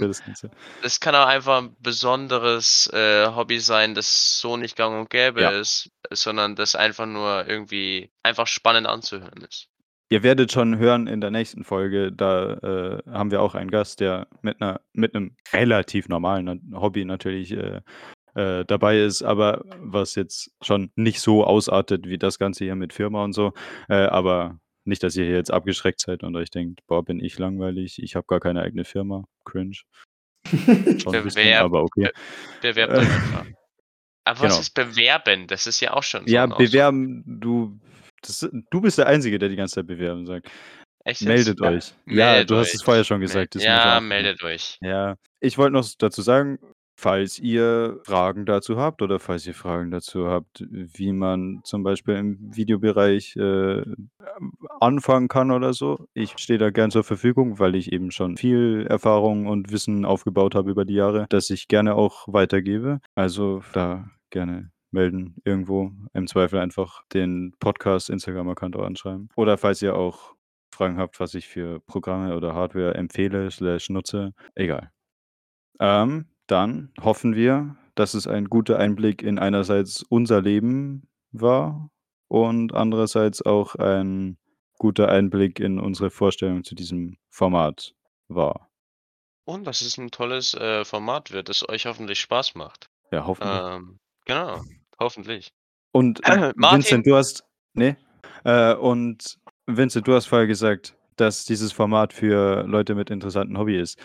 das 0.82 1.00
kann 1.00 1.14
auch 1.16 1.26
einfach 1.26 1.58
'n 1.62 1.76
besonderes, 1.80 2.88
äh, 2.92 3.26
Hobby 3.34 3.60
sein, 3.60 3.94
das 3.94 4.40
so 4.40 4.56
nicht 4.58 4.76
gang 4.76 5.00
und 5.00 5.10
gäbe 5.10 5.40
Ja. 5.40 5.52
ist, 5.60 5.90
sondern 6.12 6.56
das 6.56 6.74
einfach 6.76 7.06
nur 7.06 7.46
irgendwie 7.48 8.12
einfach 8.22 8.46
spannend 8.48 8.86
anzuhören 8.88 9.42
ist. 9.50 9.66
Ihr 10.10 10.22
werdet 10.22 10.52
schon 10.52 10.78
hören 10.78 11.08
in 11.08 11.20
der 11.20 11.32
nächsten 11.32 11.64
Folge, 11.64 12.12
da, 12.12 12.52
äh, 13.06 13.10
haben 13.10 13.32
wir 13.32 13.42
auch 13.42 13.56
einen 13.56 13.70
Gast, 13.72 13.98
der 13.98 14.28
mit 14.40 14.60
'ner 14.60 14.80
mit 14.92 15.14
'nem 15.14 15.34
relativ 15.52 16.08
normalen 16.08 16.72
Hobby 16.76 17.04
natürlich, 17.04 17.50
äh, 17.50 17.80
äh, 18.36 18.64
dabei 18.66 19.00
ist, 19.00 19.22
aber 19.22 19.62
was 19.66 20.14
jetzt 20.16 20.52
schon 20.62 20.92
nicht 20.96 21.20
so 21.20 21.44
ausartet 21.44 22.06
wie 22.08 22.18
das 22.18 22.38
Ganze 22.38 22.64
hier 22.64 22.76
mit 22.76 22.92
Firma 22.92 23.24
und 23.24 23.32
so. 23.32 23.52
Äh, 23.88 23.94
aber 24.06 24.58
nicht, 24.86 25.02
dass 25.02 25.16
ihr 25.16 25.24
hier 25.26 25.36
jetzt 25.36 25.52
abgeschreckt 25.52 26.00
seid 26.00 26.22
und 26.24 26.36
euch 26.36 26.50
denkt: 26.50 26.80
„Boah, 26.86 27.04
bin 27.04 27.20
ich 27.20 27.38
langweilig, 27.38 28.02
ich 28.02 28.16
habe 28.16 28.26
gar 28.28 28.40
keine 28.40 28.62
eigene 28.62 28.84
Firma.“ 28.84 29.24
Cringe. 29.44 29.76
Schon 30.98 31.16
'n 31.18 31.22
bisschen, 31.22 31.58
aber 31.58 31.82
okay. 31.82 32.06
be 32.06 32.12
bewerbt 32.60 32.98
euch 32.98 33.10
einfach. 33.12 33.46
Aber 34.24 34.40
was 34.42 34.58
Genau. 34.58 34.60
ist 34.60 34.70
bewerben? 34.74 35.46
Das 35.48 35.66
ist 35.68 35.80
ja 35.80 35.92
auch 35.94 36.02
schon 36.04 36.28
so 36.28 36.38
Ja, 36.38 36.46
bewerben, 36.46 37.22
du 37.26 37.78
das 38.22 38.40
du 38.70 38.80
bist 38.80 38.98
der 38.98 39.06
Einzige, 39.06 39.38
der 39.38 39.48
die 39.48 39.54
ganze 39.56 39.76
Zeit 39.76 39.86
bewerben 39.86 40.26
sagt. 40.26 40.50
Echt? 41.06 41.22
Meldet 41.22 41.62
Ja. 41.62 41.72
euch. 41.72 41.94
Ja, 42.08 42.44
Meldet 42.44 42.44
du 42.44 42.56
hast 42.56 42.74
es 42.74 42.82
euch. 42.82 42.84
vorher 42.84 43.04
schon 43.04 43.20
gesagt, 43.20 43.54
man 43.56 43.62
ja, 43.64 44.00
meldet 44.00 44.42
euch. 44.44 44.80
Ja, 44.80 45.16
ich 45.40 45.58
wollte 45.58 45.72
noch 45.74 45.88
dazu 45.98 46.22
sagen, 46.22 46.58
falls 46.96 47.38
ihr 47.38 48.00
Fragen 48.04 48.46
dazu 48.46 48.78
habt 48.78 49.02
oder 49.02 49.20
falls 49.20 49.46
ihr 49.46 49.54
Fragen 49.54 49.90
dazu 49.90 50.28
habt, 50.28 50.64
wie 50.70 51.12
man 51.12 51.60
zum 51.64 51.82
Beispiel 51.82 52.16
im 52.16 52.38
Videobereich, 52.54 53.36
äh, 53.36 53.82
anfangen 54.80 55.28
kann 55.28 55.50
oder 55.50 55.72
so. 55.72 56.08
Ich 56.14 56.34
stehe 56.38 56.58
da 56.58 56.70
gern 56.70 56.90
zur 56.90 57.04
Verfügung, 57.04 57.58
weil 57.58 57.74
ich 57.74 57.92
eben 57.92 58.10
schon 58.10 58.36
viel 58.36 58.86
Erfahrung 58.88 59.46
und 59.46 59.72
Wissen 59.72 60.04
aufgebaut 60.04 60.54
habe 60.54 60.70
über 60.70 60.84
die 60.84 60.94
Jahre, 60.94 61.26
das 61.28 61.50
ich 61.50 61.68
gerne 61.68 61.94
auch 61.94 62.26
weitergebe. 62.28 63.00
Also, 63.14 63.62
da 63.72 64.10
gerne 64.30 64.70
melden 64.90 65.36
irgendwo. 65.44 65.92
Im 66.12 66.26
Zweifel 66.26 66.58
einfach 66.58 67.04
den 67.12 67.54
Podcast 67.60 68.10
Instagram-Account 68.10 68.76
anschreiben. 68.76 69.28
Oder 69.36 69.58
falls 69.58 69.82
ihr 69.82 69.94
auch 69.94 70.34
Fragen 70.74 70.98
habt, 70.98 71.20
was 71.20 71.34
ich 71.34 71.48
für 71.48 71.80
Programme 71.80 72.36
oder 72.36 72.54
Hardware 72.54 72.94
empfehle 72.94 73.50
slash 73.50 73.88
nutze, 73.90 74.32
egal. 74.54 74.90
Ähm, 75.80 76.26
dann 76.46 76.92
hoffen 77.00 77.34
wir, 77.34 77.76
dass 77.94 78.14
es 78.14 78.26
ein 78.26 78.46
guter 78.46 78.78
Einblick 78.78 79.22
in 79.22 79.38
einerseits 79.38 80.02
unser 80.02 80.42
Leben 80.42 81.08
war 81.32 81.90
und 82.28 82.74
andererseits 82.74 83.44
auch 83.44 83.74
ein 83.76 84.38
guter 84.78 85.08
Einblick 85.08 85.58
in 85.60 85.78
unsere 85.78 86.10
Vorstellung 86.10 86.64
zu 86.64 86.74
diesem 86.74 87.16
Format 87.30 87.94
war. 88.28 88.68
Und 89.44 89.64
dass 89.66 89.80
es 89.80 89.96
'n 89.96 90.10
tolles, 90.10 90.54
äh, 90.54 90.84
Format 90.84 91.30
wird, 91.30 91.48
das 91.48 91.68
euch 91.68 91.86
hoffentlich 91.86 92.20
Spaß 92.20 92.54
macht. 92.56 92.88
Ja, 93.12 93.26
hoffentlich. 93.26 93.60
Ähm, 93.62 93.98
genau, 94.24 94.60
hoffentlich. 94.98 95.52
Und, 95.92 96.20
äh? 96.26 96.52
Vincent, 96.56 97.06
du 97.06 97.16
hast 97.16 97.44
ne? 97.74 97.96
Äh, 98.44 98.74
und 98.74 99.38
Vincent, 99.66 100.06
du 100.06 100.14
hast 100.14 100.26
vorher 100.26 100.46
gesagt, 100.46 100.96
dass 101.16 101.44
dieses 101.44 101.72
Format 101.72 102.12
für 102.12 102.64
Leute 102.64 102.94
mit 102.94 103.10
interessantem 103.10 103.56
Hobby 103.56 103.78
ist. 103.78 103.98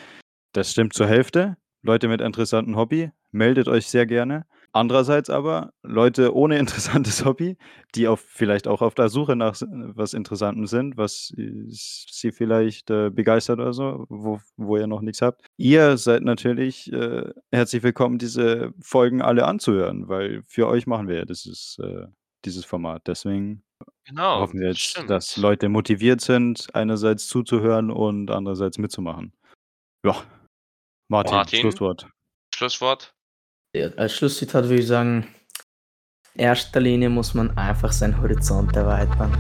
Das 0.54 0.72
stimmt 0.72 0.94
zur 0.94 1.08
Hälfte. 1.08 1.58
Leute 1.84 2.08
mit 2.08 2.22
interessantem 2.22 2.76
Hobby, 2.76 3.12
meldet 3.32 3.68
euch 3.68 3.88
sehr 3.88 4.06
gerne. 4.06 4.46
Andererseits 4.74 5.30
aber 5.30 5.74
Leute 5.84 6.34
ohne 6.34 6.58
interessantes 6.60 7.26
Hobby, 7.26 7.58
die 7.96 8.08
auf 8.08 8.22
vielleicht 8.22 8.68
auch 8.68 8.82
auf 8.82 8.96
der 8.96 9.10
Suche 9.10 9.36
nach 9.36 9.56
was 9.60 10.14
Interessantem 10.14 10.66
sind, 10.66 10.96
was, 10.98 11.34
sie 11.36 12.32
vielleicht, 12.32 12.90
äh, 12.90 13.10
begeistert 13.10 13.60
oder 13.60 13.74
so, 13.74 14.06
wo 14.10 14.40
wo 14.56 14.78
ihr 14.78 14.88
noch 14.88 15.02
nix 15.02 15.22
habt. 15.22 15.46
Ihr 15.58 15.98
seid 15.98 16.24
natürlich, 16.24 16.92
äh, 16.94 17.30
herzlich 17.52 17.84
willkommen, 17.84 18.18
diese 18.18 18.74
Folgen 18.80 19.22
alle 19.22 19.46
anzuhören, 19.46 20.08
weil 20.08 20.44
für 20.48 20.68
euch 20.68 20.88
machen 20.88 21.08
wir 21.08 21.18
ja 21.18 21.26
dieses 21.26 21.78
äh, 21.84 22.06
dieses 22.46 22.66
Format. 22.66 23.04
Deswegen 23.08 23.64
Genau, 24.06 24.40
hoffen 24.42 24.60
wir 24.60 24.70
jetzt, 24.70 25.04
dass 25.08 25.32
stimmt. 25.32 25.44
Leute 25.44 25.70
motiviert 25.70 26.22
sind, 26.22 26.68
einerseits 26.74 27.28
zuzuhören 27.28 27.92
und 27.92 28.32
andererseits 28.32 28.78
mitzumachen. 28.78 29.34
Ja. 30.06 30.16
Martin, 31.12 31.36
Martin? 31.36 31.60
Schlusswort. 31.60 32.08
Schlusswort? 32.56 33.14
Ja, 33.76 33.90
als 33.98 34.16
Schlusszitat 34.16 34.64
würde 34.64 34.80
ich 34.82 34.88
sagen: 34.88 35.28
„In 36.36 36.40
erster 36.40 36.80
Linie 36.80 37.10
muss 37.10 37.34
man 37.34 37.58
einfach 37.58 37.92
seinen 37.92 38.22
Horizont 38.22 38.74
erweitern.“ 38.78 39.38